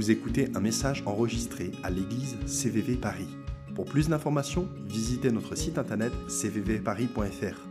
[0.00, 3.28] Vous écoutez un message enregistré à l'église CVV Paris.
[3.74, 7.68] Pour plus d'informations, visitez notre site internet cvvparis.fr.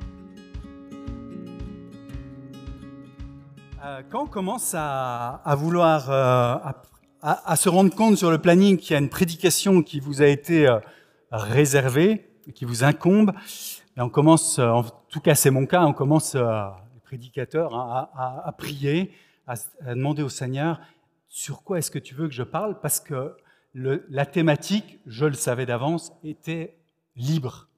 [3.83, 6.71] Euh, Quand on commence à, vouloir, euh,
[7.23, 10.27] à, se rendre compte sur le planning qu'il y a une prédication qui vous a
[10.27, 10.77] été euh,
[11.31, 13.33] réservée, qui vous incombe,
[13.97, 18.51] et on commence, en tout cas c'est mon cas, on commence, les prédicateurs, hein, à,
[18.55, 19.15] prier,
[19.47, 19.55] à
[19.95, 20.79] demander au Seigneur,
[21.29, 22.79] sur quoi est-ce que tu veux que je parle?
[22.81, 23.37] Parce que
[23.73, 26.79] la thématique, je le savais d'avance, était
[27.15, 27.69] libre.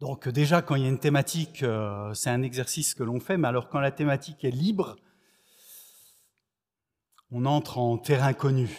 [0.00, 3.20] Donc euh, déjà, quand il y a une thématique, euh, c'est un exercice que l'on
[3.20, 4.96] fait, mais alors quand la thématique est libre,
[7.30, 8.70] on entre en terrain connu.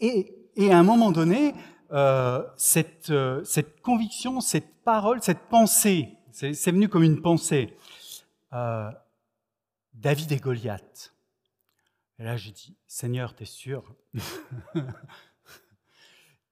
[0.00, 0.36] Et,
[0.70, 1.54] à un moment donné,
[1.92, 3.12] euh, cette,
[3.44, 7.74] cette conviction, cette parole, cette pensée, c'est venu comme une pensée.
[8.52, 11.14] David et Goliath.
[12.20, 13.94] Et là, j'ai dit, Seigneur, t'es sûr?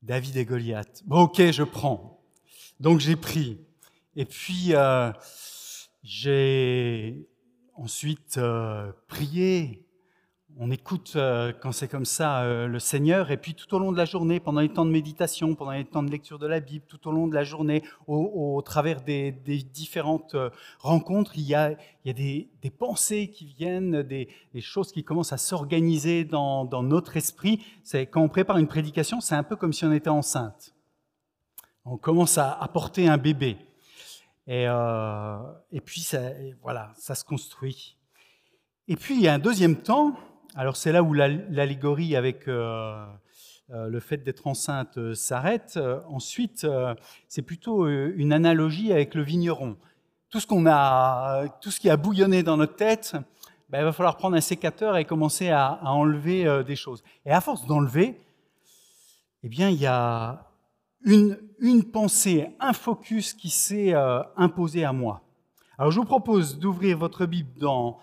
[0.02, 1.02] David et Goliath.
[1.05, 2.25] Bon, ok, je prends.
[2.80, 3.60] Donc j'ai pris.
[4.16, 5.12] Et puis euh,
[6.02, 7.28] j'ai
[7.75, 9.86] ensuite euh, prié.
[10.60, 13.30] On écoute euh, quand c'est comme ça euh, le Seigneur.
[13.30, 15.84] Et puis tout au long de la journée, pendant les temps de méditation, pendant les
[15.84, 19.30] temps de lecture de la Bible, tout au long de la journée, au, travers des,
[19.30, 21.70] différentes euh, rencontres, il y a,
[22.04, 24.28] il y a des, pensées qui viennent, des,
[24.60, 27.64] choses qui commencent à s'organiser dans, notre esprit.
[27.84, 30.74] C'est quand on prépare une prédication, c'est un peu comme si on était enceinte
[31.90, 33.56] on commence à, à porter un bébé.
[34.46, 36.20] Et, et puis, ça,
[36.60, 37.96] voilà, ça se construit.
[38.88, 40.14] Et puis, il y a un deuxième temps.
[40.54, 43.04] Alors, c'est là où la- l'allégorie avec euh,
[43.70, 45.78] euh, le fait d'être enceinte euh, s'arrête.
[46.08, 46.66] Ensuite,
[47.28, 49.76] c'est plutôt une analogie avec le vigneron.
[50.30, 53.16] Tout ce, a, tout ce qui a bouillonné dans notre tête,
[53.69, 57.03] ben, il va falloir prendre un sécateur et commencer à, enlever des choses.
[57.25, 58.20] Et à force d'enlever,
[59.42, 60.50] eh bien, il y a
[61.04, 63.94] une, une pensée, un focus qui s'est
[64.36, 65.22] imposé à moi.
[65.78, 67.98] Alors je vous propose d'ouvrir votre Bible dans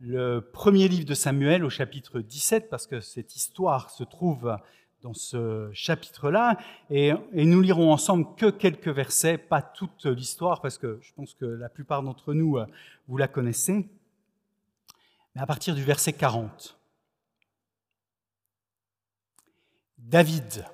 [0.00, 4.56] le premier livre de Samuel au chapitre 17, parce que cette histoire se trouve
[5.02, 6.56] dans ce chapitre-là,
[6.90, 11.44] et, nous lirons ensemble que quelques versets, pas toute l'histoire, parce que je pense que
[11.44, 12.66] la plupart d'entre nous, euh,
[13.06, 13.88] vous la connaissez,
[15.34, 16.76] mais à partir du verset 40.
[19.98, 20.64] David.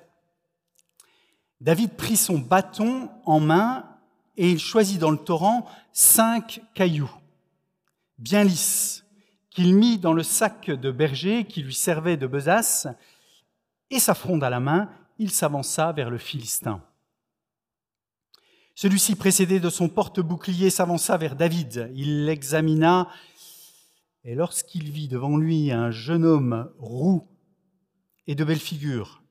[1.61, 3.89] David prit son bâton en main
[4.37, 7.11] et il choisit dans le torrent cinq cailloux,
[8.17, 9.04] bien lisses,
[9.55, 12.87] qu'il mit dans le sac de berger qui lui servait de besace,
[13.89, 16.83] et sa fronde à la main, il s'avança vers le Philistin.
[18.75, 21.89] Celui-ci, précédé de son porte-bouclier, s'avança vers David.
[21.95, 23.09] Il l'examina,
[24.25, 27.25] et lorsqu'il vit devant lui un jeune homme roux
[28.27, 29.23] et de belle figure,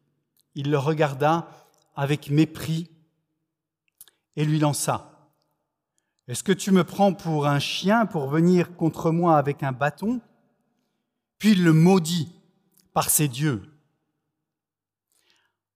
[0.55, 1.51] il le regarda
[1.97, 2.91] avec mépris
[4.37, 5.13] et lui lança.
[6.27, 10.23] Est-ce que tu me prends pour un chien pour venir contre moi avec un bâton?
[11.37, 12.33] Puis il le maudit
[12.95, 13.62] par ses dieux.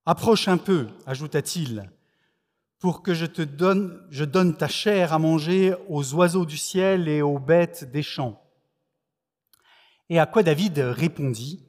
[0.07, 1.91] Approche un peu, ajouta-t-il,
[2.79, 7.09] pour que je te donne, je donne ta chair à manger aux oiseaux du ciel
[7.09, 8.43] et aux bêtes des champs.
[10.09, 11.63] Et à quoi David répondit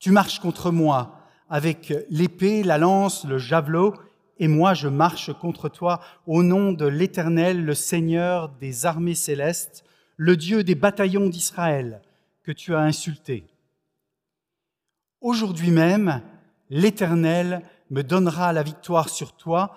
[0.00, 3.94] Tu marches contre moi avec l'épée, la lance, le javelot,
[4.38, 9.84] et moi je marche contre toi au nom de l'Éternel, le Seigneur des armées célestes,
[10.16, 12.02] le Dieu des bataillons d'Israël,
[12.42, 13.46] que tu as insulté.
[15.20, 16.22] Aujourd'hui même,
[16.70, 19.76] l'Éternel me donnera la victoire sur toi,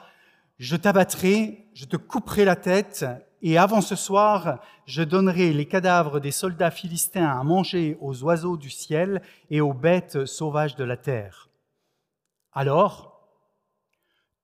[0.57, 3.05] je t'abattrai, je te couperai la tête,
[3.41, 8.57] et avant ce soir, je donnerai les cadavres des soldats philistins à manger aux oiseaux
[8.57, 11.49] du ciel et aux bêtes sauvages de la terre.
[12.51, 13.08] Alors,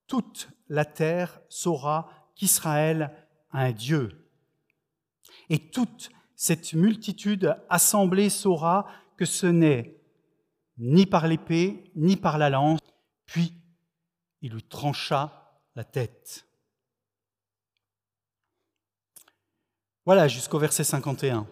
[0.07, 3.11] toute la terre saura qu'Israël
[3.51, 4.29] a un Dieu.
[5.49, 8.87] Et toute cette multitude assemblée saura
[9.17, 10.01] que ce n'est
[10.77, 12.79] ni par l'épée, ni par la lance.
[13.25, 13.53] Puis
[14.41, 16.45] il lui trancha la tête.
[20.05, 21.47] Voilà jusqu'au verset 51.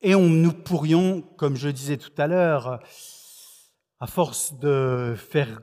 [0.00, 2.82] Et nous pourrions, comme je disais tout à l'heure,
[4.00, 5.60] à force de faire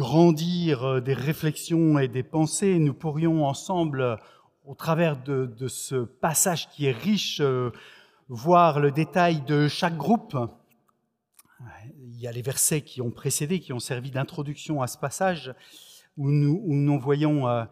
[0.00, 4.18] grandir des réflexions et des pensées, nous pourrions ensemble,
[4.64, 7.70] au travers de, de ce passage qui est riche, euh,
[8.30, 10.38] voir le détail de chaque groupe.
[11.98, 15.54] Il y a les versets qui ont précédé, qui ont servi d'introduction à ce passage,
[16.16, 17.64] où nous, où nous voyons euh,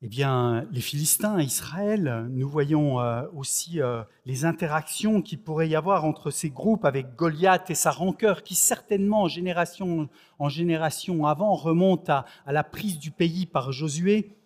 [0.00, 5.74] eh bien, les Philistins, Israël, nous voyons euh, aussi euh, les interactions qu'il pourrait y
[5.74, 10.08] avoir entre ces groupes avec Goliath et sa rancœur, qui certainement, en génération,
[10.38, 14.36] en génération avant, remonte à, à la prise du pays par Josué,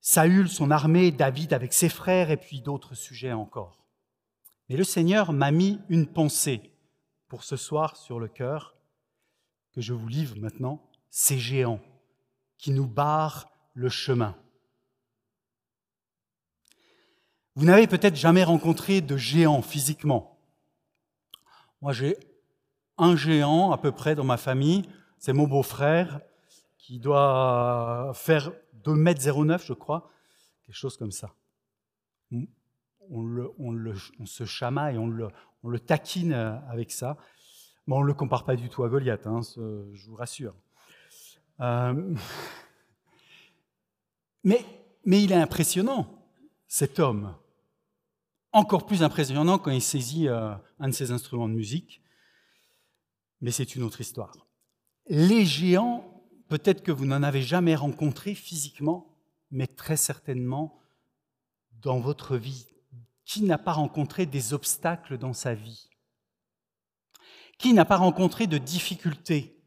[0.00, 3.84] Saül, son armée, David avec ses frères, et puis d'autres sujets encore.
[4.70, 6.72] Mais le Seigneur m'a mis une pensée
[7.28, 8.74] pour ce soir sur le cœur,
[9.74, 10.80] que je vous livre maintenant,
[11.10, 11.80] ces géants
[12.56, 14.34] qui nous barrent le chemin.
[17.56, 20.40] Vous n'avez peut-être jamais rencontré de géant physiquement.
[21.80, 22.16] Moi, j'ai
[22.98, 24.82] un géant à peu près dans ma famille,
[25.18, 26.20] c'est mon beau-frère,
[26.78, 28.50] qui doit faire
[28.84, 30.10] 2,09 m, je crois,
[30.66, 31.32] quelque chose comme ça.
[33.10, 37.16] On, se chamaille, on le, taquine avec ça.
[37.86, 40.54] Mais on ne le compare pas du tout à Goliath, hein, je vous rassure.
[41.60, 42.14] Euh,
[44.44, 44.64] mais
[45.06, 46.26] il est impressionnant,
[46.66, 47.36] cet homme
[48.54, 52.00] encore plus impressionnant quand il saisit euh, un de ses instruments de musique,
[53.40, 54.46] mais c'est une autre histoire.
[55.08, 59.18] Les géants, peut-être que vous n'en avez jamais rencontré physiquement,
[59.50, 60.80] mais très certainement
[61.82, 62.66] dans votre vie.
[63.24, 65.90] Qui n'a pas rencontré des obstacles dans sa vie?
[67.58, 69.60] Qui n'a pas rencontré de difficultés?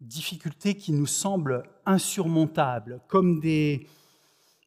[0.00, 3.88] Difficultés qui nous semblent insurmontables, comme des,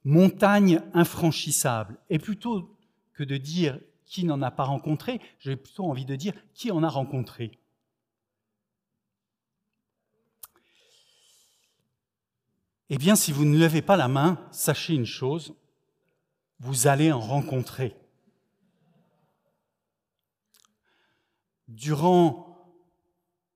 [0.04, 1.98] montagne infranchissable.
[2.10, 2.78] Et plutôt
[3.14, 6.84] que de dire qui n'en a pas rencontré, j'ai plutôt envie de dire qui en
[6.84, 7.58] a rencontré.
[12.90, 15.56] Eh bien, si vous ne levez pas la main, sachez une chose,
[16.60, 17.96] vous allez en rencontrer.
[21.70, 22.52] Durant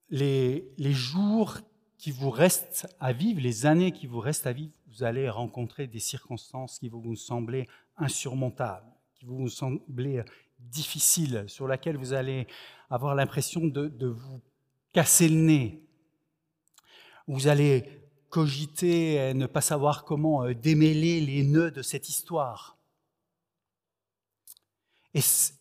[0.09, 1.57] les, jours
[1.97, 5.87] qui vous restent à vivre, les années qui vous restent à vivre, vous allez rencontrer
[5.87, 10.23] des circonstances qui vont vous sembler insurmontables, qui vont vous sembler
[10.59, 12.47] difficiles, sur lesquelles vous allez
[12.89, 14.41] avoir l'impression de, vous
[14.93, 15.83] casser le nez.
[17.27, 17.83] Vous allez
[18.29, 22.77] cogiter et ne pas savoir comment euh, démêler les nœuds de cette histoire.
[25.13, 25.53] Et ce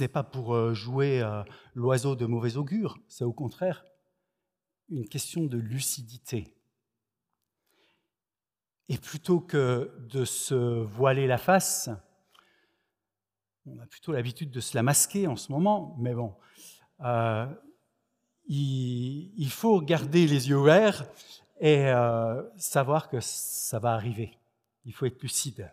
[0.00, 1.42] n'est pas pour euh, jouer euh,
[1.74, 3.84] l'oiseau de mauvais augure, c'est au contraire
[4.90, 6.54] une question de lucidité.
[8.90, 11.88] Et plutôt que de se voiler la face,
[13.64, 16.34] on a plutôt l'habitude de se la masquer en ce moment, mais bon,
[17.04, 17.46] euh,
[18.48, 21.06] il, faut garder les yeux ouverts
[21.60, 24.36] et euh, savoir que ça va arriver.
[24.84, 25.70] Il faut être lucide.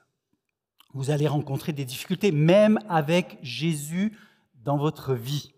[0.94, 4.16] Vous allez rencontrer des difficultés, même avec Jésus
[4.64, 5.56] dans votre vie.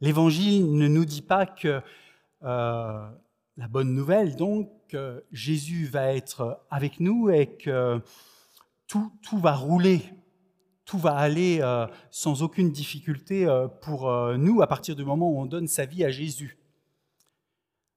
[0.00, 1.82] L'Évangile ne nous dit pas que
[2.44, 3.10] euh,
[3.56, 8.00] la bonne nouvelle, donc, que Jésus va être avec nous et que
[8.86, 10.02] tout, va rouler,
[10.84, 15.28] tout va aller euh, sans aucune difficulté euh, pour euh, nous à partir du moment
[15.28, 16.58] où on donne sa vie à Jésus.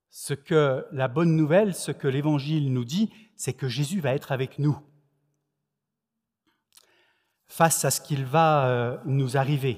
[0.10, 4.32] Ce que la bonne nouvelle, ce que l'Évangile nous dit, c'est que Jésus va être
[4.32, 4.78] avec nous
[7.46, 9.78] face à ce qu'il va nous arriver.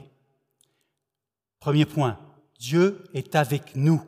[1.60, 2.20] Premier point,
[2.60, 4.02] Dieu est avec nous.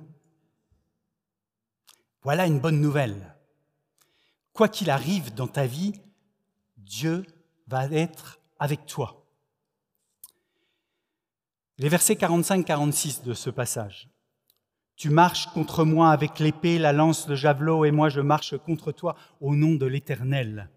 [2.24, 3.36] Voilà une bonne nouvelle.
[4.54, 5.94] Quoi qu'il arrive dans ta vie,
[6.78, 7.26] Dieu
[7.68, 9.26] va être avec toi.
[11.80, 14.08] Les versets 45-46 de ce passage.
[14.96, 18.94] Tu marches contre moi avec l'épée, la lance, le javelot, et moi je marche contre
[18.94, 20.70] toi au nom de l'Éternel,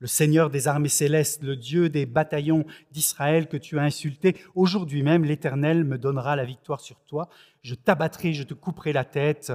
[0.00, 4.34] le Seigneur des armées célestes, le Dieu des bataillons d'Israël que tu as insulté.
[4.54, 7.28] Aujourd'hui même, l'Éternel me donnera la victoire sur toi.
[7.60, 9.52] Je t'abattrai, je te couperai la tête,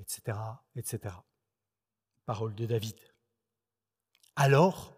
[0.00, 0.38] etc.,
[0.76, 1.14] etc.
[2.24, 2.96] Parole de David.
[4.36, 4.92] Alors,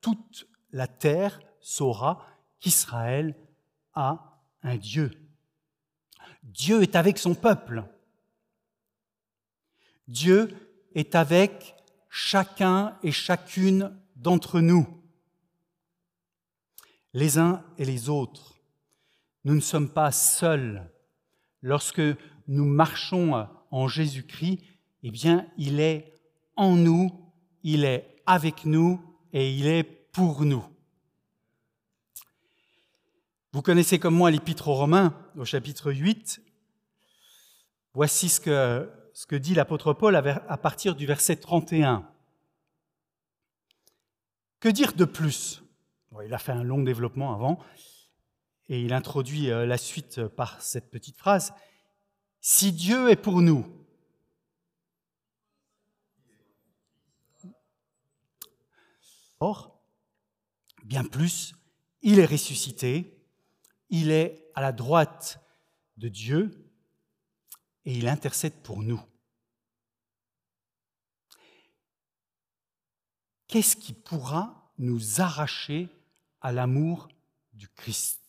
[0.00, 2.26] toute la terre saura
[2.58, 3.34] qu'Israël
[3.94, 5.10] a un Dieu.
[6.42, 7.84] Dieu est avec son peuple.
[10.08, 10.54] Dieu
[10.94, 11.76] est avec
[12.08, 14.86] chacun et chacune d'entre nous,
[17.12, 18.58] les uns et les autres.
[19.44, 20.90] Nous ne sommes pas seuls
[21.62, 22.02] lorsque
[22.46, 24.60] nous marchons en Jésus-Christ,
[25.02, 26.14] eh bien, il est
[26.56, 27.10] en nous,
[27.62, 29.00] il est avec nous
[29.32, 30.64] et il est pour nous.
[33.52, 36.40] Vous connaissez comme moi l'Épître aux Romains au chapitre 8.
[37.94, 42.08] Voici ce que, dit l'apôtre Paul à partir du verset 31.
[44.60, 45.62] Que dire de plus?
[46.24, 47.58] Il a fait un long développement avant
[48.68, 51.54] et il introduit euh, la suite par cette petite phrase.
[52.40, 53.66] Si Dieu est pour nous,
[59.40, 59.80] Or,
[60.84, 61.54] bien plus,
[62.02, 63.22] il est ressuscité,
[63.88, 65.40] il est à la droite
[65.96, 66.72] de Dieu
[67.84, 69.00] et il intercède pour nous.
[73.46, 75.88] Qu'est-ce qui pourra nous arracher
[76.40, 77.08] à l'amour
[77.52, 78.27] du Christ?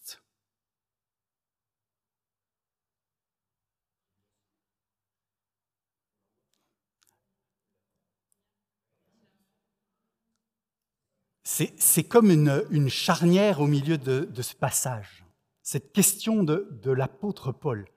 [11.52, 15.26] C'est comme une, charnière au milieu de, ce passage,
[15.64, 17.88] cette question de, l'apôtre Paul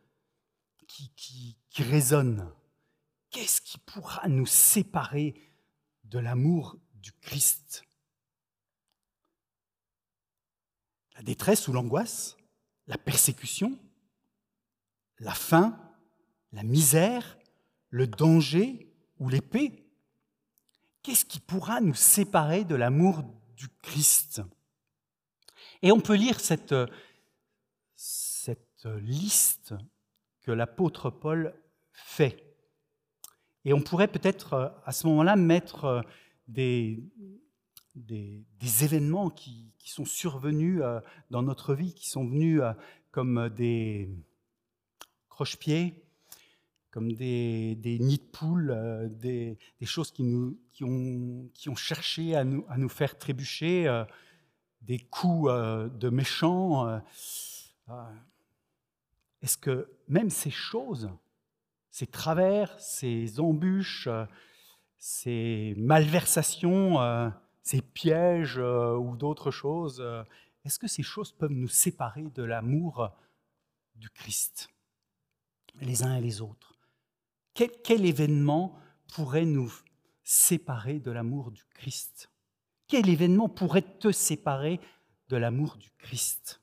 [0.86, 2.50] qui résonne.
[3.30, 5.34] Qu'est-ce qui pourra nous séparer
[6.04, 7.84] de l'amour du Christ?
[11.14, 12.38] La détresse ou l'angoisse,
[12.86, 13.78] la persécution,
[15.18, 15.78] la faim,
[16.52, 17.38] la misère,
[17.90, 18.88] le danger?
[19.18, 19.86] Ou l'épée?
[21.02, 23.22] Qu'est-ce qui pourra nous séparer de l'amour
[23.82, 24.42] Christ.
[25.82, 26.74] Et on peut lire cette,
[27.94, 29.74] cette liste
[30.42, 31.54] que l'apôtre Paul
[31.92, 32.52] fait.
[33.64, 36.02] Et on pourrait peut-être euh, à ce moment-là mettre euh,
[36.48, 37.04] des,
[37.94, 38.44] des,
[38.84, 41.00] événements qui, qui, sont survenus euh,
[41.30, 42.60] dans notre vie, qui sont venus
[43.10, 44.10] comme des
[45.28, 46.04] croche-pieds,
[46.92, 52.90] comme des, nids de poules, euh, des, choses qui ont cherché à nous, à nous
[52.90, 54.04] faire trébucher, euh,
[54.82, 57.02] des coups euh, de méchants.
[59.40, 61.10] Est-ce que même ces choses,
[61.90, 64.08] ces travers, ces embûches,
[64.98, 67.32] ces malversations,
[67.62, 70.04] ces pièges ou d'autres choses,
[70.64, 73.10] est-ce que ces choses peuvent nous séparer de l'amour
[73.96, 74.68] du Christ,
[75.80, 76.71] les uns et les autres?
[77.54, 78.78] Quel, événement
[79.14, 79.72] pourrait nous
[80.24, 82.30] séparer de l'amour du Christ?
[82.88, 84.80] Quel événement pourrait te séparer
[85.28, 86.60] de l'amour du Christ?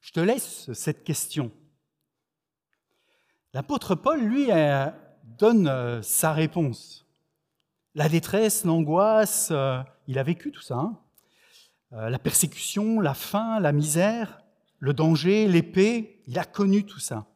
[0.00, 1.50] Je te laisse cette question.
[3.52, 4.90] L'apôtre Paul, lui, euh,
[5.22, 7.06] donne euh, sa réponse.
[7.94, 10.76] La détresse, l'angoisse, euh, il a vécu tout ça.
[10.76, 10.98] Hein.
[11.92, 14.43] la persécution, la faim, la misère
[14.78, 17.26] le danger, l'épée, il a connu tout ça.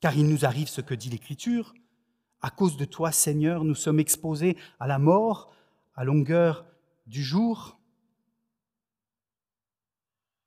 [0.00, 1.74] Car il nous arrive ce que dit l'Écriture.
[2.40, 5.54] À cause de toi, Seigneur, nous sommes exposés à la mort
[5.94, 6.66] à longueur
[7.06, 7.78] du jour.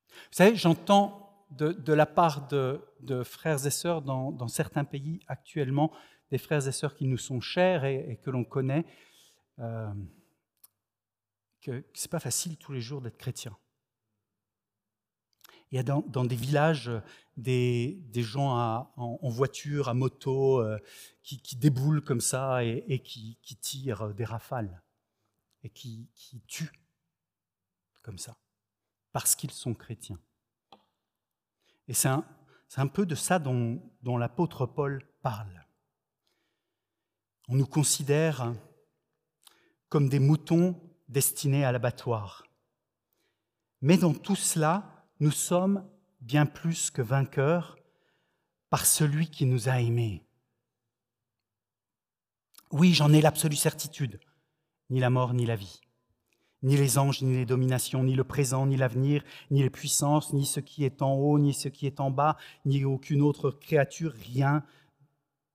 [0.10, 5.92] Vous savez, j'entends de, la part de, frères et sœurs dans, certains pays actuellement,
[6.32, 8.86] des frères et sœurs qui nous sont chers et, que l'on connaît,
[9.60, 9.88] euh,
[11.62, 13.56] que ce n'est pas facile tous les jours d'être chrétien.
[15.72, 16.92] Il y a dans, des villages
[17.38, 20.80] des, gens en, voiture, à moto, euh,
[21.24, 24.82] qui, déboulent comme ça et, qui, tirent des rafales
[25.64, 26.10] et qui,
[26.48, 26.72] tuent
[28.02, 28.38] comme ça,
[29.12, 30.20] parce qu'ils sont chrétiens.
[31.88, 35.66] Et c'est un, peu de ça dont l'apôtre Paul parle.
[37.48, 38.54] On nous considère
[39.90, 42.44] comme des moutons destinés à l'abattoir.
[43.82, 45.88] Mais dans tout cela, nous sommes
[46.22, 47.78] bien plus que vainqueurs
[48.70, 50.26] par celui qui nous a aimés.
[52.72, 54.20] Oui, j'en ai l'absolue certitude.
[54.90, 55.82] Ni la mort, ni la vie,
[56.62, 60.46] ni les anges, ni les dominations, ni le présent, ni l'avenir, ni les puissances, ni
[60.46, 64.14] ce qui est en haut, ni ce qui est en bas, ni aucune autre créature,
[64.14, 64.64] rien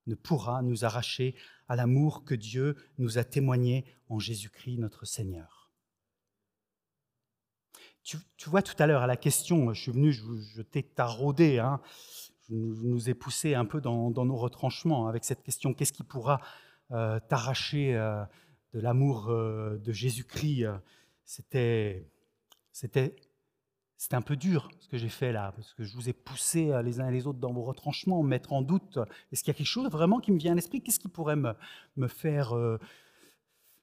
[0.06, 1.36] ne pourra nous arracher
[1.68, 5.59] à l'amour que Dieu nous a témoigné en Jésus-Christ notre Seigneur.
[8.02, 11.80] Tu, vois, tout à l'heure, à la question, je suis venu, je, t'ai taraudé, hein,
[12.48, 16.40] je, nous ai poussé un peu dans, nos retranchements avec cette question qu'est-ce qui pourra
[16.92, 18.24] euh, t'arracher euh,
[18.72, 20.66] de l'amour euh, de Jésus-Christ
[21.24, 22.06] C'était.
[22.72, 23.16] C'était
[23.96, 26.72] c'était un peu dur ce que j'ai fait là, parce que je vous ai poussé
[26.82, 28.98] les uns et les autres dans vos retranchements, mettre en doute.
[29.30, 30.80] Est-ce qu'il y a quelque chose vraiment qui me vient à l'esprit?
[30.80, 32.54] Qu'est-ce qui pourrait me, faire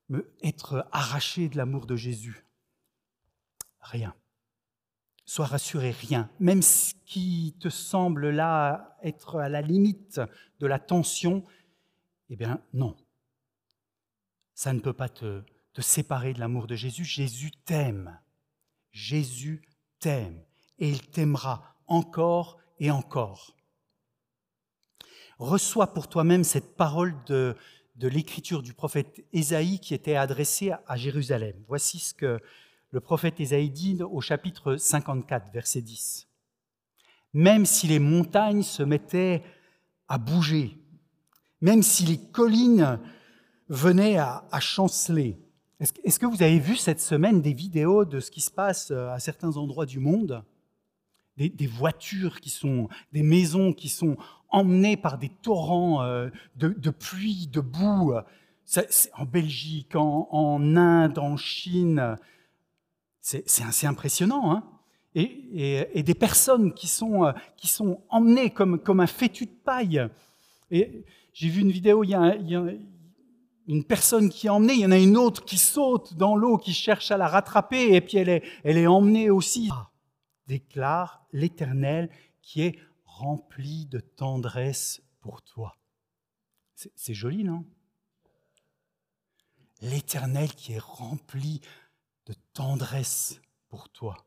[0.10, 2.47] me, être arraché de l'amour de Jésus?
[3.92, 4.14] Rien.
[5.26, 6.30] Sois rassuré, rien.
[6.40, 10.22] Même ce qui te semble là être à la limite
[10.60, 11.44] de la tension,
[12.30, 12.98] eh bien non.
[14.54, 17.06] Ça ne peut pas te, te séparer de l'amour de Jésus.
[17.06, 18.20] Jésus t'aime.
[18.92, 19.62] Jésus
[20.00, 20.44] t'aime.
[20.80, 23.56] Et il t'aimera encore et encore.
[25.40, 27.56] Reçois pour toi-même cette parole de,
[27.96, 31.56] de l'écriture du prophète Ésaïe qui était adressée à Jérusalem.
[31.68, 32.42] Voici ce que
[32.92, 36.28] le prophète Ésaïe dit au chapitre 54, verset 10.
[37.34, 39.44] Même si les montagnes se mettaient
[40.08, 40.78] à bouger,
[41.62, 43.00] même si les collines
[43.70, 45.38] venaient à, chanceler.
[45.80, 49.10] Est-ce que vous avez vu cette semaine des vidéos de ce qui se passe euh,
[49.10, 50.44] à certains endroits du monde?
[51.36, 54.18] Des, voitures qui sont, des maisons qui sont
[54.50, 58.16] emmenées par des torrents euh, de, pluie, de boue.
[59.14, 62.18] en Belgique, en, Inde, en Chine.
[63.46, 64.52] C'est assez impressionnant.
[64.52, 64.64] Hein
[65.16, 70.08] et, des personnes qui sont, euh, emmenées comme, un fétu de paille.
[70.72, 72.36] Et j'ai vu une vidéo, il y, a,
[73.68, 76.58] une personne qui est emmenée, il y en a une autre qui saute dans l'eau,
[76.58, 79.70] qui cherche à la rattraper, et puis elle est, elle est emmenée aussi.
[79.72, 79.90] Ah,
[80.48, 82.10] déclare l'Éternel
[82.42, 85.76] qui est rempli de tendresse pour toi.
[86.76, 87.66] C'est joli, non?
[89.82, 91.62] L'Éternel qui est rempli
[92.58, 94.18] tendresse pour toi.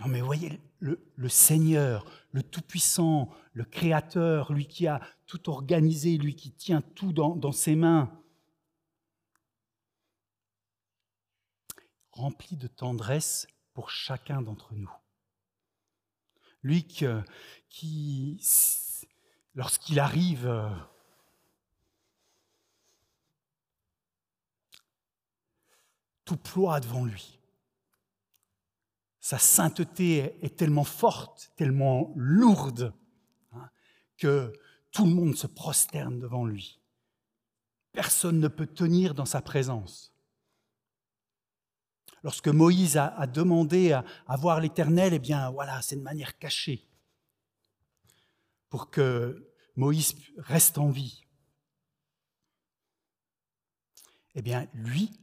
[0.00, 6.34] Non mais voyez, le, Seigneur, le Tout-Puissant, le Créateur, lui qui a tout organisé, lui
[6.34, 8.10] qui tient tout dans, ses mains,
[12.12, 14.90] rempli de tendresse pour chacun d'entre nous.
[16.62, 18.40] Lui qui,
[19.54, 20.48] lorsqu'il arrive,
[26.28, 27.38] tout ploie devant lui
[29.28, 32.94] sa sainteté est tellement forte, tellement lourde,
[33.52, 33.68] hein,
[34.16, 34.52] que
[34.90, 36.80] tout le monde se prosterne devant lui.
[37.92, 40.14] Personne ne peut tenir dans sa présence.
[42.22, 44.04] Lorsque Moïse a, demandé à,
[44.38, 46.88] voir l'Éternel, eh bien voilà, c'est de manière cachée,
[48.70, 51.22] pour que Moïse reste en vie.
[54.34, 55.20] Eh bien, lui,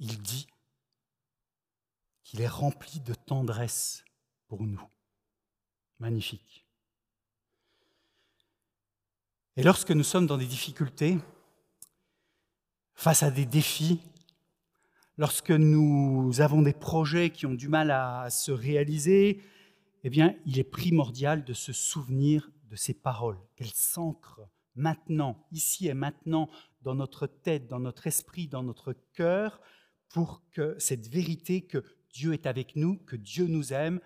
[0.00, 0.46] il dit
[2.22, 4.04] qu'il est rempli de tendresse
[4.48, 4.82] pour nous.
[5.98, 6.66] Magnifique.
[9.56, 11.18] Et lorsque nous sommes dans des difficultés,
[12.94, 14.00] face à des défis,
[15.16, 19.42] lorsque nous avons des projets qui ont du mal à se réaliser,
[20.04, 25.88] eh bien, il est primordial de se souvenir de ces paroles, qu'elles s'ancrent maintenant, ici
[25.88, 26.48] et maintenant,
[26.82, 29.60] dans notre tête, dans notre esprit, dans notre cœur,
[30.08, 34.00] pour que cette vérité que Dieu est avec nous, que Dieu nous aime,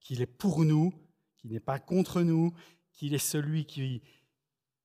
[0.00, 0.94] qu'il est pour nous,
[1.38, 2.52] qu'il n'est pas contre nous,
[2.92, 4.02] qu'il est celui qui,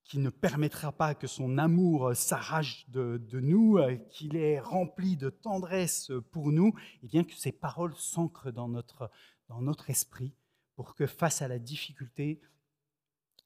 [0.06, 3.80] qui ne permettra pas que son amour s'arrache de, nous,
[4.12, 6.74] qu'il est rempli de tendresse pour nous,
[7.04, 9.10] et bien que ces paroles s'ancrent dans notre,
[9.48, 10.34] dans notre esprit
[10.76, 12.40] pour que face à la difficulté,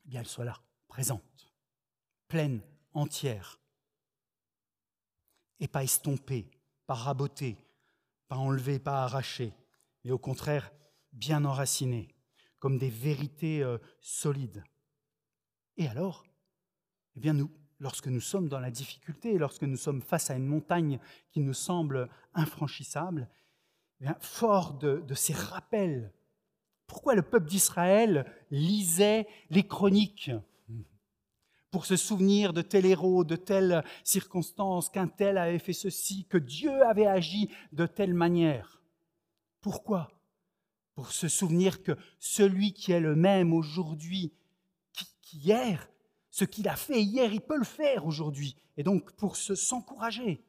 [0.05, 1.53] eh bien, elles soient là, présentes,
[2.27, 2.61] pleines,
[2.93, 3.59] entières,
[5.61, 6.49] et pas estompées,
[6.89, 7.55] pas rabotées,
[8.29, 9.53] pas enlevés, pas arrachés,
[10.03, 10.71] mais au contraire
[11.13, 12.15] bien enracinés,
[12.57, 14.63] comme des vérités euh, solides.
[15.77, 16.25] Et alors,
[17.15, 17.35] eh bien
[17.77, 20.99] lorsque nous sommes dans la difficulté, lorsque nous sommes face à une montagne
[21.29, 23.29] qui nous semble infranchissable,
[24.01, 26.11] eh fort de ces rappels,
[26.87, 30.31] pourquoi le peuple d'Israël lisait les chroniques
[31.71, 36.37] pour se souvenir de tel héros, de telle circonstance, qu'un tel avait fait ceci, que
[36.37, 38.81] Dieu avait agi de telle manière.
[39.61, 40.09] Pourquoi?
[40.95, 44.33] Pour se souvenir que celui qui est le même aujourd'hui
[45.21, 45.89] qu'hier,
[46.31, 48.55] ce qu'il a fait hier, il peut le faire aujourd'hui.
[48.77, 50.43] Et donc pour se s'encourager.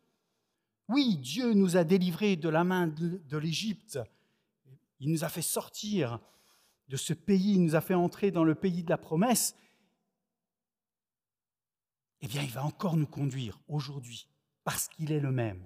[0.88, 3.98] Oui, Dieu nous a délivrés de la main de l'Égypte.
[4.98, 6.18] Il nous a fait sortir
[6.88, 9.54] de ce pays, il nous a fait entrer dans le pays de la promesse
[12.22, 14.28] eh bien, il va encore nous conduire aujourd'hui,
[14.64, 15.62] parce qu'il est le même.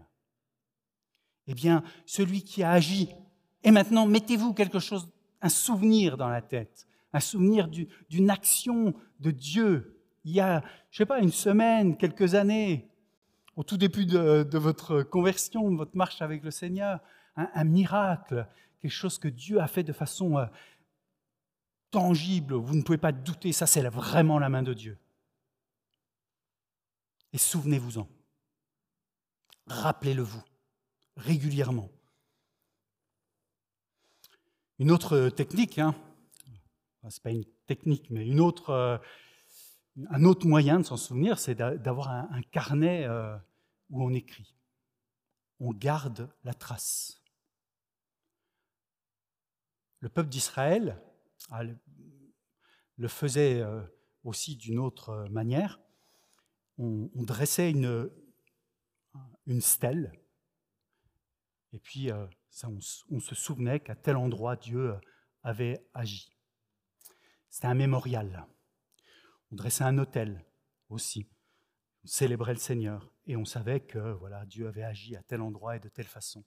[1.46, 3.10] Eh bien, celui qui a agi,
[3.62, 5.08] et maintenant, mettez-vous quelque chose,
[5.42, 10.00] un souvenir dans la tête, un souvenir d'une action de Dieu.
[10.24, 12.88] Il y a, je ne sais pas, une semaine, quelques années,
[13.56, 17.00] au tout début de, votre conversion, de votre marche avec le Seigneur,
[17.36, 18.46] un, miracle,
[18.80, 20.46] quelque chose que Dieu a fait de façon euh,
[21.90, 24.98] tangible, vous ne pouvez pas douter, ça c'est vraiment la main de Dieu.
[27.34, 28.08] Et souvenez-vous-en.
[29.66, 30.42] Rappelez-le-vous
[31.16, 31.90] régulièrement.
[34.78, 35.96] Une autre technique, hein,
[37.02, 38.98] ce n'est pas une technique, mais une autre, euh,
[40.10, 43.36] un autre moyen de s'en souvenir, c'est d'avoir un, carnet euh,
[43.90, 44.54] où on écrit.
[45.58, 47.20] On garde la trace.
[49.98, 51.02] Le peuple d'Israël
[51.50, 51.62] ah,
[52.96, 53.82] le faisait euh,
[54.22, 55.80] aussi d'une autre manière
[56.78, 58.10] on, dressait une,
[59.46, 60.12] une stèle,
[61.72, 62.26] et puis euh,
[63.10, 65.00] on, se souvenait qu'à tel endroit Dieu euh,
[65.42, 66.32] avait agi.
[67.50, 68.46] C'était un mémorial.
[69.50, 70.44] On dressait un hôtel,
[70.88, 71.28] aussi.
[72.04, 75.76] On célébrait le Seigneur et on savait que voilà, Dieu avait agi à tel endroit
[75.76, 76.44] et de telle façon.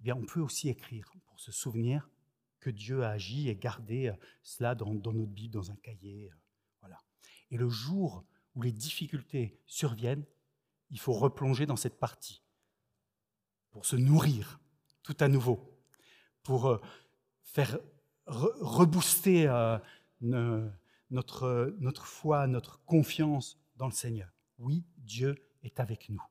[0.00, 2.08] Eh bien, on peut aussi écrire pour se souvenir
[2.60, 6.30] que Dieu a agi et garder cela dans, dans notre Bible, dans un cahier.
[6.80, 6.98] Voilà.
[7.50, 8.24] Et le jour
[8.58, 10.24] où les difficultés surviennent,
[10.90, 12.42] il faut replonger dans cette partie
[13.70, 14.58] pour se nourrir
[15.04, 15.78] tout à nouveau,
[16.42, 16.80] pour euh,
[17.44, 17.78] faire
[18.26, 19.78] rebooster euh,
[21.10, 24.28] notre, notre foi, notre confiance dans le Seigneur.
[24.58, 26.22] Oui, Dieu est avec nous,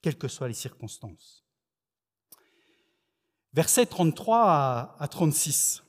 [0.00, 1.44] quelles que soient les circonstances.
[3.52, 5.84] Versets 33 à 36,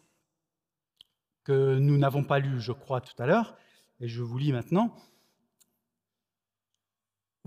[1.45, 3.55] que nous n'avons pas lu, je crois, tout à l'heure,
[4.01, 4.93] et je vous lis maintenant.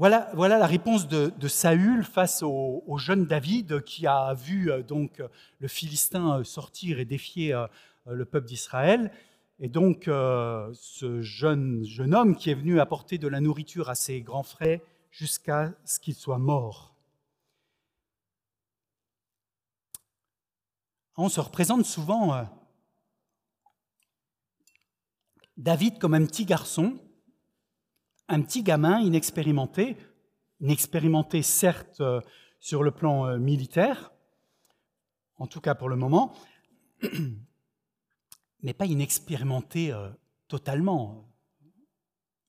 [0.01, 5.23] Voilà, voilà la réponse de, Saül face au, jeune David qui a vu euh, donc
[5.59, 7.67] le Philistin euh, sortir et défier euh,
[8.07, 9.13] le peuple d'Israël.
[9.59, 14.23] Et donc ce jeune, jeune homme qui est venu apporter de la nourriture à ses
[14.23, 16.95] grands frères jusqu'à ce qu'il soit mort.
[21.19, 22.49] On se représente souvent
[25.59, 26.97] David comme un petit garçon
[28.31, 29.97] un petit gamin inexpérimenté,
[30.61, 32.21] inexpérimenté certes euh,
[32.61, 34.13] sur le plan euh, militaire,
[35.37, 36.33] en tout cas pour le moment,
[38.63, 40.09] mais pas inexpérimenté euh,
[40.47, 41.29] totalement.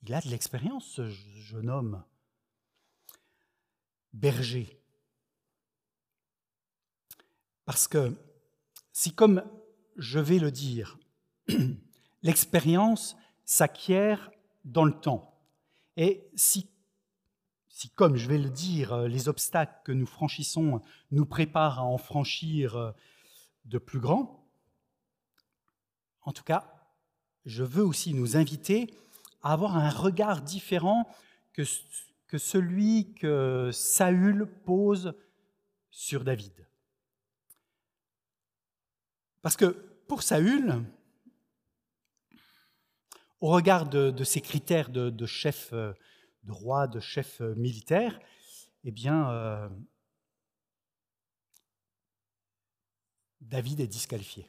[0.03, 2.03] Il a de l'expérience, ce jeune homme.
[4.13, 4.79] Berger.
[7.65, 8.15] Parce que
[8.91, 9.43] si, comme
[9.95, 10.99] je vais le dire,
[12.21, 13.15] l'expérience
[13.45, 14.29] s'acquiert
[14.63, 15.30] dans le temps,
[16.01, 16.67] et si,
[17.93, 21.99] comme je vais le dire, euh, les obstacles que nous franchissons nous préparent à en
[21.99, 22.91] franchir euh,
[23.65, 24.51] de plus grands,
[26.23, 26.73] en tout cas,
[27.45, 28.91] je veux aussi nous inviter
[29.43, 31.07] à avoir un regard différent
[31.53, 31.65] que
[32.39, 35.13] celui que Saül pose
[35.91, 36.67] sur David.
[39.43, 39.67] Parce que
[40.07, 40.83] pour Saül,
[43.41, 45.93] au regard de, ces critères de, chef euh,
[46.43, 48.19] de roi, de chef euh, militaire,
[48.83, 49.69] eh bien, euh,
[53.41, 54.47] David est disqualifié.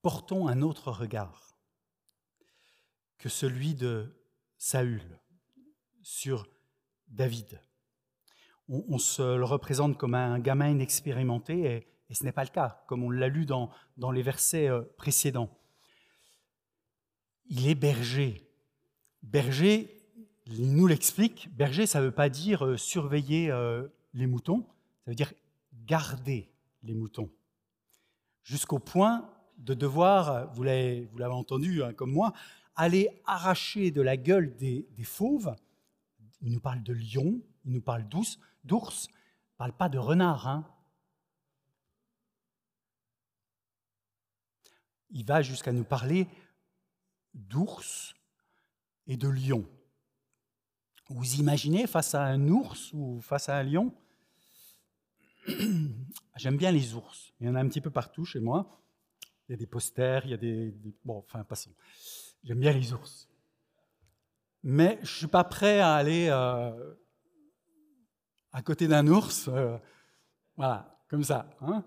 [0.00, 1.58] Portons un autre regard
[3.18, 4.16] que celui de
[4.58, 5.20] Saül
[6.02, 6.48] sur
[7.08, 7.60] David.
[8.68, 12.84] On, se le représente comme un gamin inexpérimenté et et ce n'est pas le cas,
[12.88, 13.70] comme on l'a lu dans,
[14.12, 15.48] les versets euh, précédents.
[17.46, 18.46] Il est berger.
[19.22, 19.96] Berger,
[20.44, 24.66] il nous l'explique, berger, ça ne veut pas dire euh, surveiller euh, les moutons,
[25.06, 25.32] ça veut dire
[25.86, 27.30] garder les moutons.
[28.42, 32.34] Jusqu'au point de devoir, vous l'avez, entendu hein, comme moi,
[32.76, 35.56] aller arracher de la gueule des, fauves.
[36.42, 39.98] Il nous parle de lions, il nous parle d'ours, d'ours, il ne parle pas de
[39.98, 40.46] renard.
[40.46, 40.71] Hein.
[45.12, 46.26] Il va jusqu'à nous parler
[47.34, 48.14] d'ours
[49.06, 49.66] et de lion.
[51.08, 53.94] Vous imaginez face à un ours ou face à un lion?
[56.36, 57.32] J'aime bien les ours.
[57.40, 58.80] Il y en a un petit peu partout chez moi.
[59.48, 60.74] Il y a des posters, il y a des...
[61.04, 61.72] bon, enfin, passons.
[62.42, 63.28] J'aime bien les ours.
[64.62, 66.94] Mais je ne suis pas prêt à aller euh,
[68.52, 69.48] à côté d'un ours.
[69.48, 69.76] Euh,
[70.56, 71.50] voilà, comme ça.
[71.60, 71.84] Hein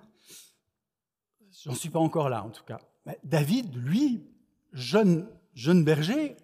[1.63, 2.79] J'en suis pas encore là, en tout cas.
[3.23, 4.25] David, lui,
[4.73, 6.35] jeune, jeune berger,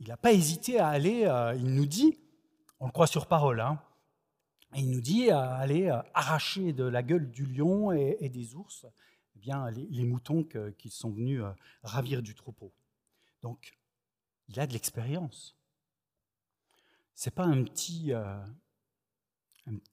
[0.00, 2.18] il n'a pas hésité à aller, euh, il nous dit,
[2.80, 3.80] on le croit sur parole, hein,
[4.74, 8.86] il nous dit à aller euh, arracher de la gueule du lion et, des ours
[9.36, 11.50] eh bien, les, moutons qu'ils sont venus euh,
[11.82, 12.74] ravir du troupeau.
[13.42, 13.78] Donc,
[14.48, 15.56] il a de l'expérience.
[17.14, 18.12] C'est pas un petit,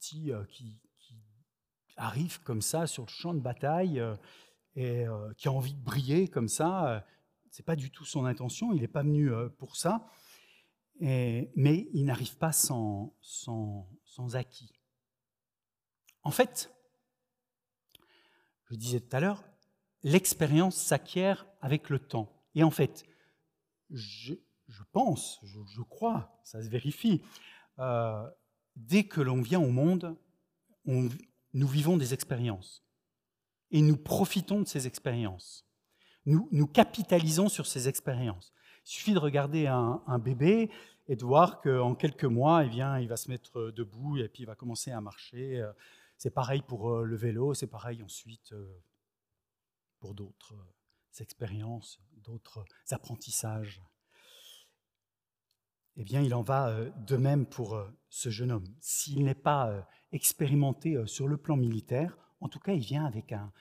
[0.09, 0.33] qui,
[1.95, 4.01] arrive comme ça sur le champ de bataille
[4.75, 6.89] et euh, qui a envie de briller comme ça.
[6.89, 6.99] Euh,
[7.51, 10.07] Ce n'est pas du tout son intention, il n'est pas venu euh, pour ça.
[10.99, 14.73] mais il n'arrive pas sans, sans, acquis.
[16.23, 16.71] En fait,
[18.69, 19.43] je disais tout à l'heure,
[20.03, 22.31] l'expérience s'acquiert avec le temps.
[22.55, 23.03] Et en fait,
[23.89, 24.33] je,
[24.91, 27.21] pense, je, crois, ça se vérifie,
[28.75, 30.17] dès que l'on vient au monde,
[30.85, 31.09] on,
[31.53, 32.82] nous vivons des expériences
[33.73, 35.67] et nous profitons de ces expériences.
[36.25, 38.53] Nous, capitalisons sur ces expériences.
[38.85, 40.71] Il suffit de regarder un, bébé
[41.09, 44.43] et de voir qu'en quelques mois, eh bien, il va se mettre debout et puis
[44.43, 45.61] il va commencer à marcher.
[46.17, 48.81] C'est pareil pour euh, le vélo, c'est pareil ensuite euh,
[49.99, 50.55] pour d'autres
[51.19, 53.81] expériences, d'autres apprentissages.
[55.95, 58.67] Eh bien, il en va euh, de même pour euh, ce jeune homme.
[58.79, 59.81] S'il n'est pas euh,
[60.11, 63.51] expérimenté sur le plan militaire, en tout cas, il vient avec un,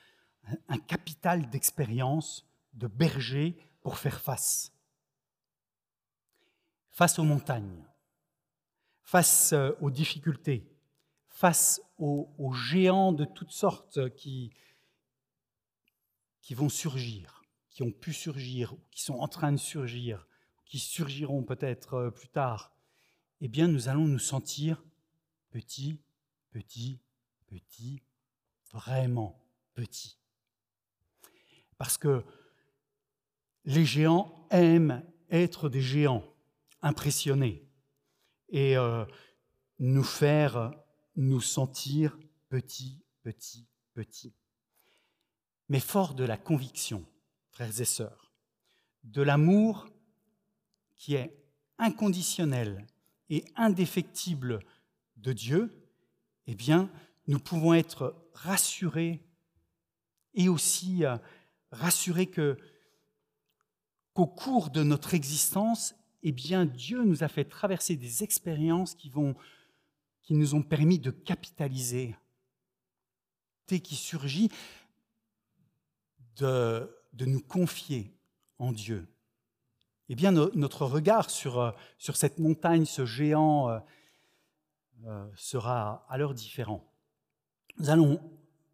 [0.87, 4.73] capital d'expérience de berger pour faire face.
[6.91, 7.85] Face aux montagnes,
[9.01, 10.69] face aux difficultés,
[11.29, 14.51] face aux, géants de toutes sortes qui,
[16.41, 20.27] qui vont surgir, qui ont pu surgir, qui sont en train de surgir,
[20.65, 22.73] qui surgiront peut-être euh, plus tard,
[23.41, 24.83] eh bien nous allons nous sentir
[25.51, 25.99] petits,
[26.51, 26.99] petits,
[27.47, 28.01] petits,
[28.73, 29.39] vraiment
[29.75, 30.17] petits.
[31.77, 32.23] Parce que
[33.65, 36.23] les géants aiment être des géants,
[36.81, 37.65] impressionnés,
[38.49, 39.05] et euh,
[39.79, 40.73] nous faire
[41.15, 42.17] nous sentir
[42.49, 44.33] petits, petits, petits.
[45.69, 47.05] Mais fort de la conviction,
[47.49, 48.31] frères et sœurs,
[49.03, 49.87] de l'amour
[50.95, 51.35] qui est
[51.77, 52.85] inconditionnel
[53.29, 54.59] et indéfectible
[55.17, 55.89] de Dieu,
[56.47, 56.89] eh bien,
[57.27, 59.21] nous pouvons être rassurés
[60.33, 61.17] et aussi euh,
[61.71, 68.95] rassurés qu'au cours de notre existence, eh bien, Dieu nous a fait traverser des expériences
[68.95, 69.11] qui
[70.29, 72.15] nous ont permis de capitaliser
[73.67, 74.49] dès qui surgit,
[76.37, 78.13] de, nous confier
[78.57, 79.07] en Dieu.
[80.09, 83.69] Eh bien, notre regard sur, euh, sur cette montagne, ce géant,
[85.05, 86.92] euh, sera alors différent.
[87.77, 88.19] Nous allons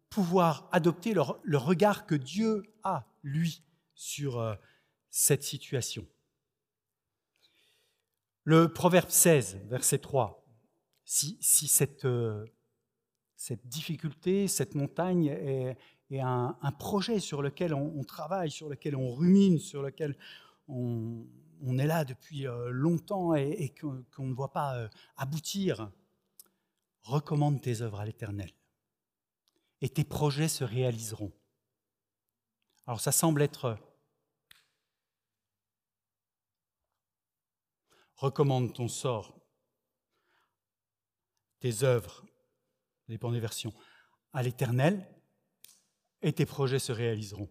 [0.08, 3.62] pouvoir adopter le, regard que Dieu a, lui,
[3.94, 4.58] sur
[5.10, 6.06] cette situation.
[8.44, 10.44] Le Proverbe 16, verset 3,
[11.04, 12.46] si, cette, euh,
[13.36, 15.76] cette, difficulté, cette montagne est,
[16.20, 20.16] un, projet sur lequel on, travaille, sur lequel on rumine, sur lequel
[20.68, 21.26] on,
[21.78, 25.90] est là depuis euh, longtemps et, qu'on ne voit pas euh, aboutir,
[27.02, 28.50] recommande tes œuvres à l'Éternel
[29.80, 31.32] et tes projets se réaliseront.
[32.86, 33.78] Alors ça semble être
[38.16, 39.40] recommande ton sort
[41.60, 42.24] tes œuvres,
[43.06, 43.72] dépend des versions,
[44.32, 45.06] à l'Éternel,
[46.22, 47.48] et tes projets se réaliseront.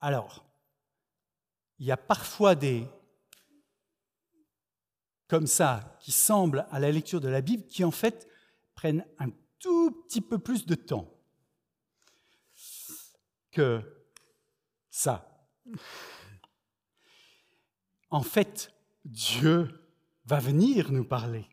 [0.00, 0.46] Alors,
[1.78, 2.86] il y a parfois des,
[5.28, 8.28] comme ça, qui semblent à la lecture de la Bible, qui en fait
[8.74, 11.08] prennent un tout petit peu plus de temps
[13.52, 13.82] que
[14.90, 15.46] ça.
[18.10, 18.72] En fait,
[19.04, 19.68] Dieu
[20.24, 21.46] va venir nous parler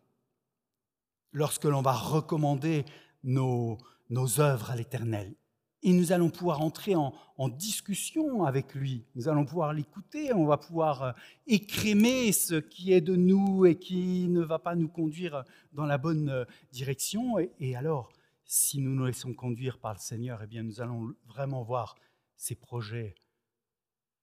[1.31, 2.85] lorsque l'on va recommander
[3.23, 3.77] nos,
[4.09, 5.35] nos œuvres à l'Éternel.
[5.83, 7.13] Et nous allons pouvoir entrer en,
[7.49, 9.05] discussion avec lui.
[9.15, 11.11] Nous allons pouvoir l'écouter, on va pouvoir euh,
[11.45, 15.99] écrémer ce qui est de nous et qui ne va pas nous conduire dans la
[15.99, 17.37] bonne euh, direction.
[17.59, 18.11] Et, alors,
[18.43, 21.95] si nous nous laissons conduire par le Seigneur, eh bien, nous allons vraiment voir
[22.37, 23.13] ces projets,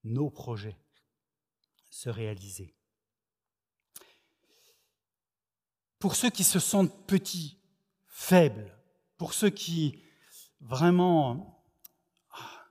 [0.03, 0.77] nos projets,
[1.89, 2.75] se réaliser.
[6.05, 7.57] pour ceux qui se sentent petits,
[8.07, 8.77] faibles,
[9.17, 10.04] pour ceux qui
[10.65, 11.63] vraiment
[12.33, 12.67] ah,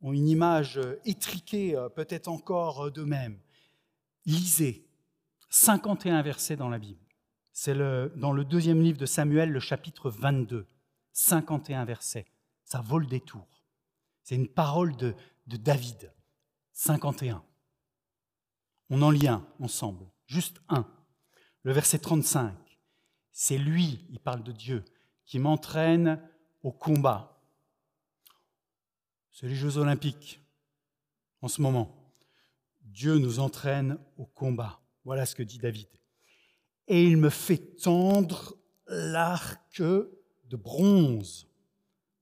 [0.00, 3.38] ont une image étriquée euh, peut-être encore d'eux-mêmes,
[4.24, 4.86] lisez
[5.50, 7.00] 51 versets dans la Bible.
[7.52, 10.66] C'est le, dans le deuxième livre de Samuel, le chapitre 22.
[11.12, 12.26] 51 versets.
[12.64, 13.46] Ça vaut le détour.
[14.22, 15.14] C'est une parole de,
[15.46, 16.12] de David.
[16.72, 17.44] 51.
[18.88, 20.06] On en lit un ensemble.
[20.26, 20.86] Juste un.
[21.64, 22.54] Le verset 35.
[23.30, 24.84] C'est lui, il parle de Dieu,
[25.26, 26.20] qui m'entraîne
[26.62, 27.40] au combat.
[29.30, 30.40] C'est les Jeux olympiques
[31.40, 32.12] en ce moment.
[32.82, 34.80] Dieu nous entraîne au combat.
[35.04, 35.88] Voilà ce que dit David.
[36.88, 41.48] Et il me fait tendre l'arc de bronze.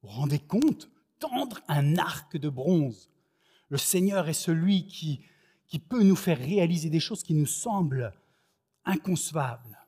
[0.02, 0.88] Vous vous rendez compte?
[1.18, 3.10] Tendre un arc de bronze.
[3.68, 5.24] Le Seigneur est celui qui,
[5.66, 8.12] qui peut nous faire réaliser des choses qui nous semblent
[8.84, 9.80] inconcevables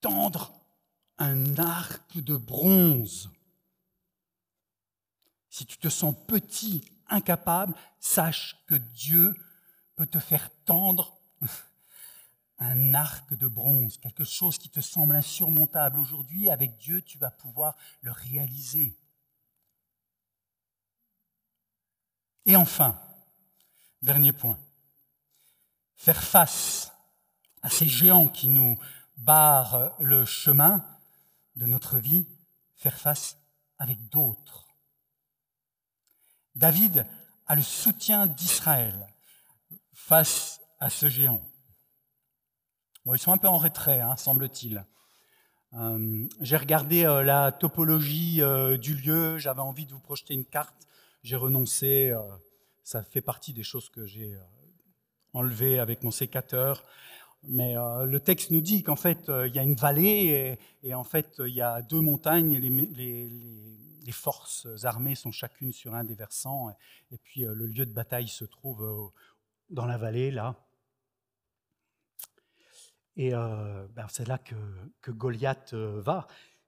[0.00, 0.52] tendre
[1.20, 3.30] un arc de bronze.
[5.50, 9.34] Si tu te sens petit, incapable, sache que Dieu
[9.96, 11.20] peut te faire tendre
[12.58, 16.00] un arc de bronze, quelque chose qui te semble insurmontable.
[16.00, 18.96] Aujourd'hui, avec Dieu, tu vas pouvoir le réaliser.
[22.46, 22.98] Et enfin,
[24.00, 24.58] dernier point,
[25.96, 26.92] faire face
[27.60, 28.78] à ces géants qui nous
[29.18, 30.82] barre le chemin
[31.60, 32.26] de notre vie,
[32.74, 33.36] faire face
[33.78, 34.66] avec d'autres.
[36.54, 37.06] David
[37.46, 39.06] a le soutien d'Israël
[39.92, 41.46] face à ce géant.
[43.04, 44.86] ils sont un peu en retrait, hein, semble-t-il.
[45.74, 50.46] Euh, j'ai regardé euh, la topologie euh, du lieu, j'avais envie de vous projeter une
[50.46, 50.88] carte,
[51.22, 52.14] j'ai renoncé,
[52.82, 54.34] ça fait partie des choses que j'ai
[55.34, 56.82] enlevées avec mon sécateur.
[57.44, 61.36] Mais le texte nous dit qu'en fait, il y a une vallée et, en fait,
[61.38, 62.58] il y a deux montagnes.
[62.58, 66.70] Les, forces armées sont chacune sur un des versants.
[67.10, 69.12] Et, puis, le lieu de bataille se trouve
[69.70, 70.56] dans la vallée, là.
[73.16, 76.26] Et euh, ben, c'est là que, Goliath euh, va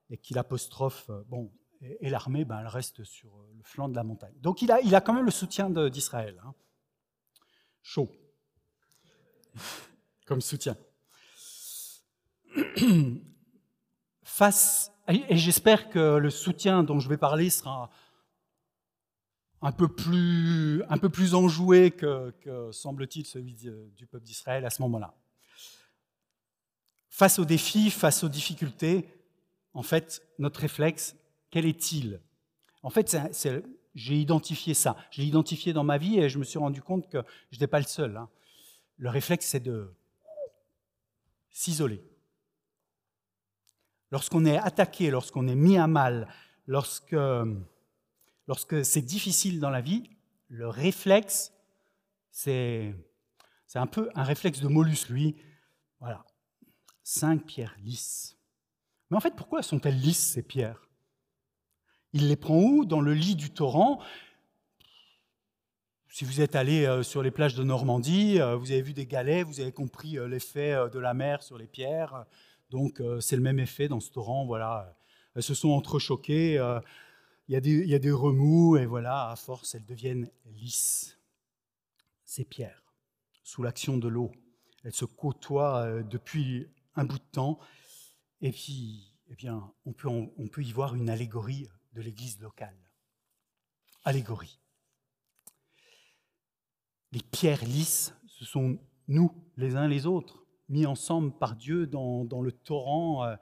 [0.09, 4.03] et qu'il apostrophe, euh, bon, et, l'armée, ben, elle reste sur le flanc de la
[4.03, 4.35] montagne.
[4.39, 6.39] Donc il a, il a quand même le soutien d'Israël.
[6.45, 6.53] Hein.
[7.81, 8.09] Chaud,
[10.25, 10.77] comme soutien.
[14.23, 17.89] Face, et j'espère que le soutien dont je vais parler sera
[19.61, 22.33] un peu plus, un peu plus enjoué que,
[22.71, 25.15] semble-t-il celui du peuple d'Israël à ce moment-là
[27.13, 29.07] face aux défis, face aux difficultés,
[29.75, 31.15] en fait, notre réflexe,
[31.51, 32.19] quel est-il?
[32.81, 33.15] En fait,
[33.93, 34.97] j'ai identifié ça.
[35.11, 37.19] J'ai identifié dans ma vie et je me suis rendu compte que
[37.51, 38.17] je n'étais pas le seul.
[38.17, 38.29] Hein.
[38.97, 39.93] Le réflexe, c'est de
[41.53, 42.03] s'isoler.
[44.11, 46.27] Lorsqu'on est attaqué, lorsqu'on est mis à mal,
[46.67, 47.15] lorsque,
[48.47, 50.09] lorsque c'est difficile dans la vie,
[50.49, 51.53] le réflexe,
[52.29, 52.93] c'est
[53.75, 55.35] un peu un réflexe de mollusque, lui.
[55.99, 56.25] Voilà,
[57.03, 58.37] cinq pierres lisses.
[59.09, 60.89] Mais en fait, pourquoi sont-elles lisses, ces pierres?
[62.11, 62.85] Il les prend où?
[62.85, 64.03] Dans le lit du torrent.
[66.13, 69.07] Si vous êtes allé euh, sur les plages de Normandie, euh, vous avez vu des
[69.07, 72.27] galets, vous avez compris euh, l'effet de la mer sur les pierres.
[72.69, 74.45] Donc c'est le même effet dans ce torrent.
[74.45, 74.95] Voilà,
[75.35, 76.53] elles se sont entrechoquées.
[77.47, 77.55] Il y,
[77.95, 81.17] a des, remous et voilà, à force, elles deviennent lisses.
[82.25, 82.83] Ces pierres,
[83.43, 84.31] sous l'action de l'eau,
[84.83, 87.59] elles se côtoient depuis un bout de temps.
[88.41, 92.77] Et puis, eh bien, on peut y voir une allégorie de l'Église locale.
[94.03, 94.62] Allégorie.
[97.13, 102.25] Les pierres lisses, ce sont nous, les uns les autres, mis ensemble par Dieu dans,
[102.25, 103.23] dans le torrent.
[103.23, 103.35] Euh,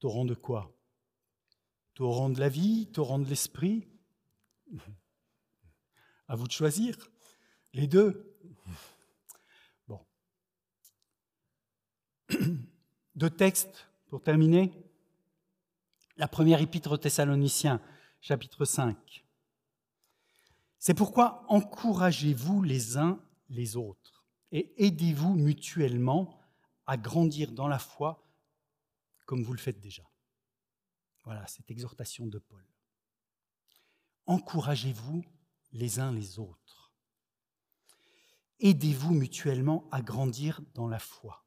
[0.00, 0.70] torrent de quoi?
[1.94, 3.88] Torrent de la vie, torrent de l'esprit?
[6.28, 7.10] À vous de choisir.
[7.72, 8.28] Les deux.
[13.14, 14.72] Deux textes pour terminer.
[16.18, 17.80] La première épître aux Thessaloniciens,
[18.20, 19.21] chapitre 5.
[20.84, 26.40] C'est pourquoi encouragez-vous les uns les autres et aidez-vous mutuellement
[26.86, 28.28] à grandir dans la foi
[29.24, 30.02] comme vous le faites déjà.
[31.22, 32.66] Voilà cette exhortation de Paul.
[34.26, 35.24] Encouragez-vous
[35.70, 36.92] les uns les autres.
[38.58, 41.46] Aidez-vous mutuellement à grandir dans la foi.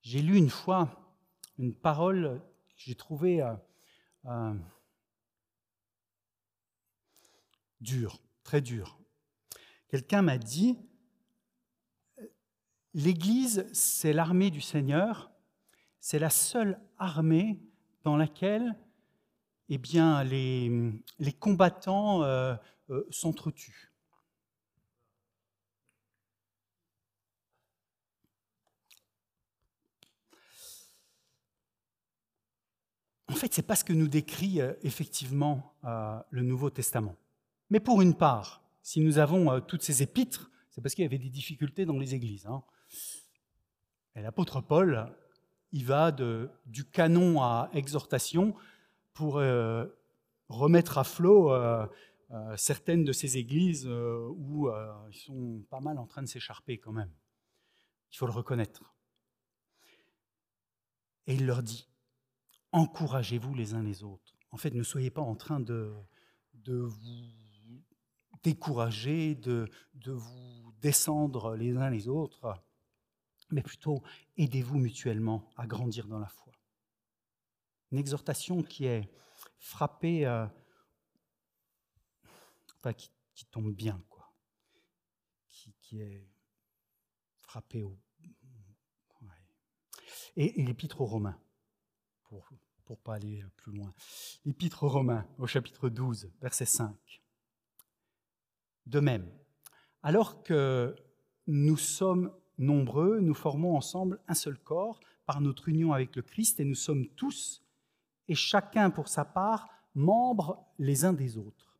[0.00, 1.14] J'ai lu une fois
[1.58, 3.54] une parole que j'ai trouvée euh,
[4.24, 4.54] euh,
[7.82, 8.98] dure, très dure.
[9.88, 10.78] Quelqu'un m'a dit,
[12.94, 15.30] l'Église, c'est l'armée du Seigneur,
[16.00, 17.60] c'est la seule armée
[18.02, 18.74] dans laquelle
[19.68, 20.92] eh bien, les,
[21.38, 22.56] combattants euh,
[23.10, 23.92] s'entretuent.
[33.32, 37.16] En fait, ce n'est pas ce que nous décrit euh, effectivement euh, le Nouveau Testament.
[37.72, 41.06] Mais pour une part, si nous avons euh, toutes ces épîtres, c'est parce qu'il y
[41.06, 42.44] avait des difficultés dans les églises.
[42.44, 42.62] Hein.
[44.14, 45.10] Et l'apôtre Paul,
[45.72, 48.54] il va du canon à exhortation
[49.14, 49.40] pour
[50.48, 51.50] remettre à flot
[52.56, 54.68] certaines de ces églises où
[55.10, 57.10] ils sont pas mal en train de s'écharper quand même.
[58.12, 58.94] Il faut le reconnaître.
[61.26, 61.88] Et il leur dit,
[62.72, 64.36] encouragez-vous les uns les autres.
[64.50, 65.90] En fait, ne soyez pas en train de,
[66.52, 67.41] de vous
[68.42, 72.60] décourager, de, de vous descendre les uns les autres,
[73.50, 74.02] mais plutôt
[74.36, 76.52] aidez-vous mutuellement à grandir dans la foi.
[77.90, 79.08] Une exhortation qui est
[79.58, 80.46] frappée, euh,
[82.96, 84.32] qui, tombe bien, quoi,
[85.48, 86.26] qui, est
[87.40, 87.84] frappée.
[90.36, 91.38] Et, et l'épître aux Romains,
[92.24, 92.48] pour
[92.84, 93.94] pour pas aller plus loin.
[94.44, 97.21] L'Épître aux Romains, au chapitre 12, verset 5.
[98.86, 99.30] De même,
[100.02, 100.96] alors que
[101.46, 106.60] nous sommes nombreux, nous formons ensemble un seul corps par notre union avec le Christ
[106.60, 107.62] et nous sommes tous,
[108.28, 111.78] et chacun pour sa part, membres les uns des autres.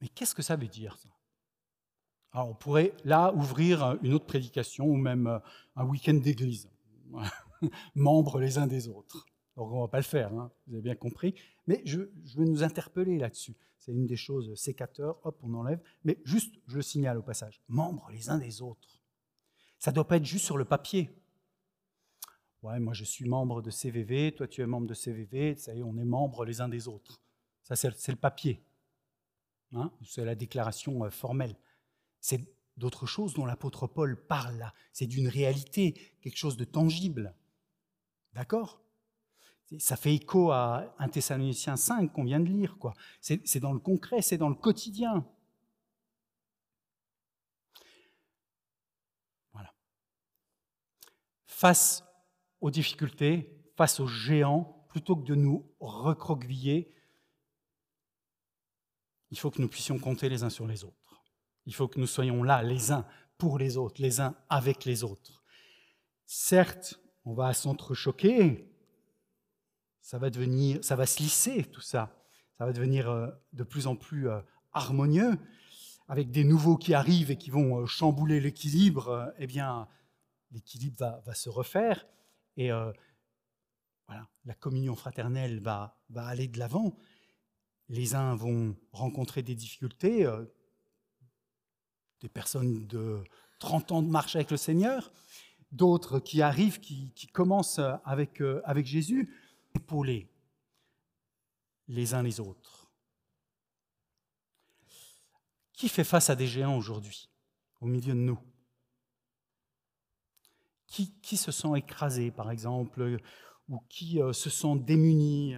[0.00, 1.08] Mais qu'est-ce que ça veut dire ça?
[2.32, 5.40] Alors on pourrait là ouvrir une autre prédication ou même
[5.76, 6.68] un week-end d'église.
[7.94, 9.26] membres les uns des autres.
[9.60, 11.34] Donc on ne va pas le faire, hein, vous avez bien compris.
[11.66, 11.98] Mais je,
[12.34, 13.54] veux nous interpeller là-dessus.
[13.76, 15.82] C'est une des choses sécateurs, hop, on enlève.
[16.02, 19.02] Mais juste, je le signale au passage, membres les uns des autres.
[19.78, 21.10] Ça ne doit pas être juste sur le papier.
[22.62, 25.80] Ouais, moi je suis membre de CVV, toi tu es membre de CVV, ça y
[25.80, 27.20] est, on est membres les uns des autres.
[27.62, 28.64] Ça, c'est le papier.
[29.74, 31.54] Hein c'est la déclaration euh, formelle.
[32.18, 34.72] C'est d'autres choses dont l'apôtre Paul parle là.
[34.94, 37.34] C'est d'une réalité, quelque chose de tangible.
[38.32, 38.79] D'accord?
[39.78, 42.76] Ça fait écho à 1 Thessaloniciens 5 qu'on vient de lire.
[42.78, 42.92] quoi.
[43.20, 45.24] C'est dans le concret, c'est dans le quotidien.
[49.52, 49.72] Voilà.
[51.46, 52.04] Face
[52.60, 56.92] aux difficultés, face aux géants, plutôt que de nous recroqueviller,
[59.30, 61.22] il faut que nous puissions compter les uns sur les autres.
[61.66, 63.06] Il faut que nous soyons là, les uns
[63.38, 65.44] pour les autres, les uns avec les autres.
[66.26, 68.69] Certes, on va s'entrechoquer,
[70.10, 72.12] ça va devenir, ça va se lisser tout ça,
[72.58, 74.40] ça va devenir euh, de plus en plus euh,
[74.72, 75.38] harmonieux,
[76.08, 79.32] avec des nouveaux qui arrivent et qui vont euh, chambouler l'équilibre.
[79.38, 79.86] Eh bien,
[80.50, 82.08] l'équilibre va, se refaire
[82.56, 82.70] et
[84.08, 86.98] voilà, la communion fraternelle va, aller de l'avant.
[87.88, 90.28] Les uns vont rencontrer des difficultés,
[92.20, 93.22] des personnes de
[93.60, 95.12] 30 ans de marche avec le Seigneur,
[95.70, 98.42] d'autres qui arrivent, qui, commencent avec
[98.84, 99.32] Jésus,
[99.74, 100.28] épauler
[101.88, 102.90] les uns les autres.
[105.72, 107.28] Qui fait face à des géants aujourd'hui,
[107.80, 108.38] au milieu de nous?
[110.86, 113.18] Qui, qui, se sent écrasé, par exemple,
[113.68, 115.54] ou qui euh, se sent démuni,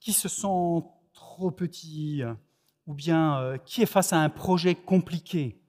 [0.00, 2.22] qui se sent trop petit,
[2.86, 5.60] ou bien euh, qui est face à un projet compliqué?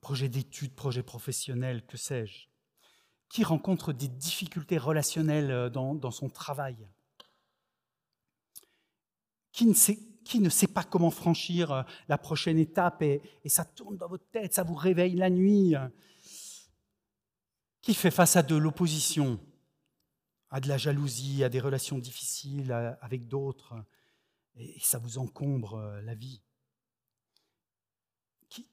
[0.00, 2.48] Projet d'études, projet professionnel, que sais-je,
[3.28, 6.76] qui rencontre des difficultés relationnelles euh, dans, son travail,
[9.52, 9.74] qui ne,
[10.48, 14.62] sait, pas comment franchir euh, la prochaine étape et, ça tourne dans votre tête, ça
[14.62, 15.74] vous réveille la nuit,
[17.82, 19.40] qui fait face à de l'opposition,
[20.50, 23.74] à de la jalousie, à des relations difficiles avec d'autres,
[24.56, 26.42] et ça vous encombre euh, la vie.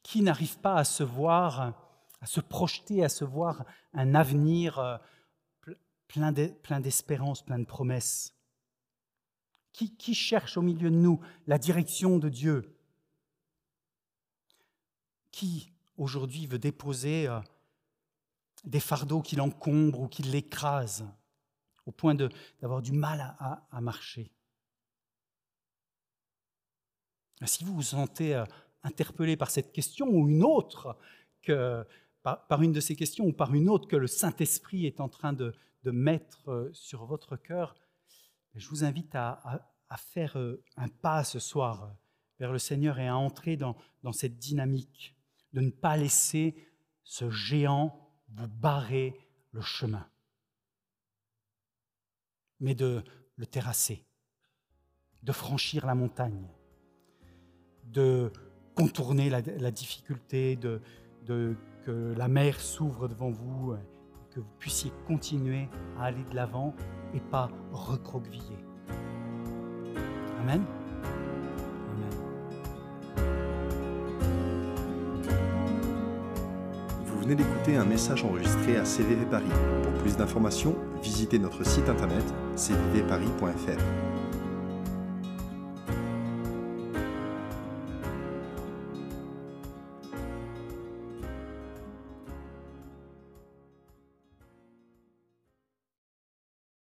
[0.02, 1.83] Qui, n'arrive pas à se voir,
[2.24, 4.98] à se projeter, à se voir un avenir euh,
[6.08, 6.32] plein
[6.80, 8.34] d'espérance, plein de promesses.
[9.74, 12.78] Qui, cherche au milieu de nous la direction de Dieu?
[15.32, 17.42] Qui aujourd'hui veut déposer euh,
[18.64, 21.06] des fardeaux qui l'encombrent ou qui l'écrasent
[21.86, 24.32] au point d'avoir du mal à, marcher?
[27.44, 28.46] Si vous vous sentez euh,
[28.84, 30.96] interpellé par cette question ou une autre,
[31.42, 31.86] que,
[32.24, 35.34] par, une de ces questions ou par une autre que le Saint-Esprit est en train
[35.34, 35.54] de,
[35.86, 37.76] mettre euh, sur votre cœur,
[38.56, 39.60] je vous invite à,
[39.98, 41.88] faire euh, un pas ce soir euh,
[42.40, 45.14] vers le Seigneur et à entrer dans, dans cette dynamique,
[45.52, 46.56] de ne pas laisser
[47.04, 48.00] ce géant
[48.30, 49.20] vous barrer
[49.52, 50.08] le chemin,
[52.62, 53.04] mais de
[53.36, 54.06] le terrasser,
[55.22, 56.48] de franchir la montagne,
[57.84, 58.32] de
[58.76, 60.82] contourner la, difficulté, de,
[61.86, 63.76] que la mer s'ouvre devant vous,
[64.32, 65.68] que vous puissiez continuer
[66.00, 66.74] à aller de l'avant
[67.14, 68.58] et pas recroqueviller.
[70.42, 70.64] Amen.
[71.92, 72.10] Amen.
[77.06, 79.46] Vous venez d'écouter un message enregistré à CVV Paris.
[79.84, 82.24] Pour plus d'informations, visitez notre site internet
[82.56, 84.13] cvvparis.fr.